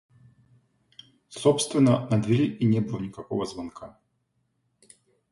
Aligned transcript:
Собственно, 1.29 2.07
на 2.09 2.19
двери 2.19 2.45
и 2.47 2.65
не 2.65 2.79
было 2.79 2.97
никакого 2.99 3.45
звонка. 3.45 3.99